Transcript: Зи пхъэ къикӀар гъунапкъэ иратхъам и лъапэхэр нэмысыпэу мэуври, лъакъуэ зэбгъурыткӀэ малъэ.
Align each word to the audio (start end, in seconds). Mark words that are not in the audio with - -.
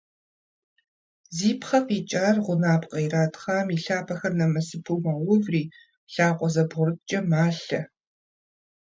Зи 1.35 1.51
пхъэ 1.59 1.79
къикӀар 1.87 2.35
гъунапкъэ 2.45 2.99
иратхъам 3.05 3.67
и 3.75 3.77
лъапэхэр 3.83 4.33
нэмысыпэу 4.39 5.01
мэуври, 5.05 5.63
лъакъуэ 6.13 6.47
зэбгъурыткӀэ 6.53 7.19
малъэ. 7.29 7.81